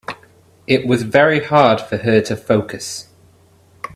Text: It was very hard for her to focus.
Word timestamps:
It 0.65 0.87
was 0.87 1.03
very 1.03 1.43
hard 1.45 1.79
for 1.79 1.97
her 1.97 2.21
to 2.21 2.35
focus. 2.35 3.07